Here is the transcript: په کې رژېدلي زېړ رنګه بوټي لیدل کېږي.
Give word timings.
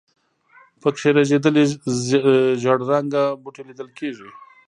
په 0.81 0.89
کې 0.97 1.09
رژېدلي 1.17 1.63
زېړ 2.63 2.77
رنګه 2.91 3.23
بوټي 3.41 3.63
لیدل 3.67 3.89
کېږي. 3.97 4.29